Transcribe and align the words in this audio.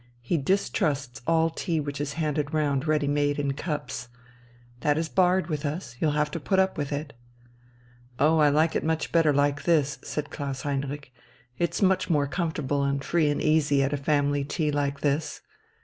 He 0.23 0.35
distrusts 0.35 1.21
all 1.27 1.51
tea 1.51 1.79
which 1.79 2.01
is 2.01 2.13
handed 2.13 2.55
round 2.55 2.87
ready 2.87 3.07
made 3.07 3.37
in 3.37 3.53
cups. 3.53 4.07
That 4.79 4.97
is 4.97 5.07
barred 5.07 5.45
with 5.45 5.63
us. 5.63 5.95
You'll 5.99 6.13
have 6.17 6.31
to 6.31 6.39
put 6.39 6.57
up 6.57 6.75
with 6.75 6.91
it." 6.91 7.13
"Oh, 8.17 8.39
I 8.39 8.49
like 8.49 8.75
it 8.75 8.83
much 8.83 9.11
better 9.11 9.31
like 9.31 9.61
this," 9.61 9.99
said 10.03 10.31
Klaus 10.31 10.63
Heinrich, 10.63 11.13
"it's 11.59 11.83
much 11.83 12.09
more 12.09 12.25
comfortable 12.25 12.81
and 12.83 13.03
free 13.03 13.29
and 13.29 13.39
easy 13.43 13.83
at 13.83 13.93
a 13.93 13.97
family 13.97 14.43
tea 14.43 14.71
like 14.71 15.01
this...." 15.01 15.41